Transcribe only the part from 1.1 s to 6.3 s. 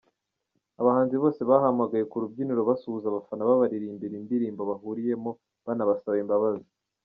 bose bahamagawe ku rubyiniro basuhuza abafana babaririmbira indirimbo bahuriyemo banabasaba